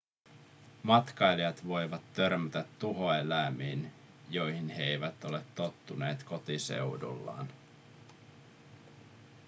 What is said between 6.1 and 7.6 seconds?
kotiseudullaan